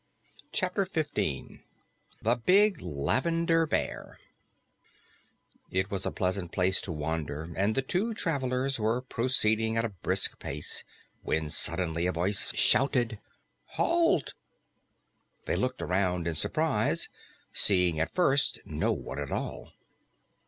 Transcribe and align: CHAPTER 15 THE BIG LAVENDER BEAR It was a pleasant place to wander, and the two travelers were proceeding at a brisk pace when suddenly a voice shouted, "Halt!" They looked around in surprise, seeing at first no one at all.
CHAPTER 0.51 0.85
15 0.87 1.61
THE 2.23 2.35
BIG 2.35 2.81
LAVENDER 2.81 3.67
BEAR 3.67 4.17
It 5.69 5.91
was 5.91 6.07
a 6.07 6.11
pleasant 6.11 6.51
place 6.51 6.81
to 6.81 6.91
wander, 6.91 7.53
and 7.55 7.75
the 7.75 7.83
two 7.83 8.15
travelers 8.15 8.79
were 8.79 9.03
proceeding 9.03 9.77
at 9.77 9.85
a 9.85 9.89
brisk 9.89 10.39
pace 10.39 10.83
when 11.21 11.51
suddenly 11.51 12.07
a 12.07 12.11
voice 12.11 12.51
shouted, 12.55 13.19
"Halt!" 13.77 14.33
They 15.45 15.55
looked 15.55 15.83
around 15.83 16.27
in 16.27 16.33
surprise, 16.33 17.09
seeing 17.53 17.99
at 17.99 18.09
first 18.11 18.59
no 18.65 18.91
one 18.91 19.19
at 19.19 19.31
all. 19.31 19.71